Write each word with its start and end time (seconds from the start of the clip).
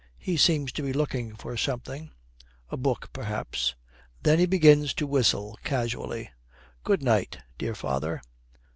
He 0.17 0.35
seems 0.35 0.71
to 0.71 0.81
be 0.81 0.93
looking 0.93 1.35
for 1.35 1.55
something 1.55 2.09
a 2.71 2.75
book, 2.75 3.11
perhaps. 3.13 3.75
Then 4.23 4.39
he 4.39 4.47
begins 4.47 4.95
to 4.95 5.05
whistle 5.05 5.59
casually. 5.63 6.31
'Good 6.83 7.03
night, 7.03 7.37
dear 7.59 7.75
father.' 7.75 8.19